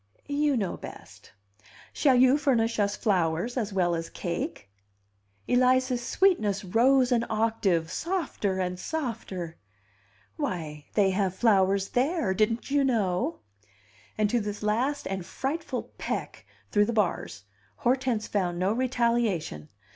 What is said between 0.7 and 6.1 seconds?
best. Shall you furnish us flowers as well as cake?" Eliza's